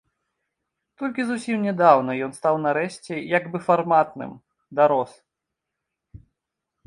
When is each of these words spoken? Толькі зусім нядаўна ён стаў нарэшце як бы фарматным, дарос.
Толькі 0.99 1.25
зусім 1.31 1.57
нядаўна 1.65 2.11
ён 2.27 2.31
стаў 2.37 2.55
нарэшце 2.65 3.13
як 3.37 3.43
бы 3.55 3.61
фарматным, 3.67 4.31
дарос. 4.79 5.11